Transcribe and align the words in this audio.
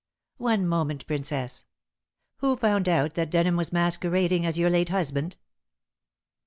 "One 0.39 0.65
moment, 0.65 1.05
Princess. 1.05 1.65
Who 2.37 2.57
found 2.57 2.89
out 2.89 3.13
that 3.13 3.29
Denham 3.29 3.55
was 3.55 3.71
masquerading 3.71 4.47
as 4.47 4.57
your 4.57 4.71
late 4.71 4.89
husband?" 4.89 5.37